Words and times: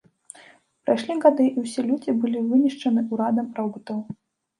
Прайшлі 0.85 1.17
гады, 1.25 1.45
і 1.51 1.59
ўсе 1.65 1.81
людзі 1.89 2.15
былі 2.23 2.41
вынішчаны 2.47 3.05
ўрадам 3.13 3.53
робатаў. 3.61 4.01